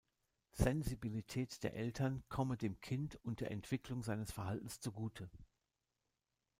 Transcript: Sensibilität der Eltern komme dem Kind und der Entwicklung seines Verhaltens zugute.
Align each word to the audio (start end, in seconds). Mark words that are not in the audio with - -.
Sensibilität 0.53 1.61
der 1.61 1.75
Eltern 1.75 2.23
komme 2.27 2.57
dem 2.57 2.81
Kind 2.81 3.17
und 3.23 3.39
der 3.39 3.51
Entwicklung 3.51 4.01
seines 4.01 4.31
Verhaltens 4.31 4.79
zugute. 4.79 5.29